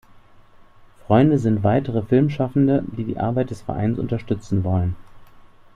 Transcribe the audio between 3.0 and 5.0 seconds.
die Arbeit des Vereins unterstützen wollen.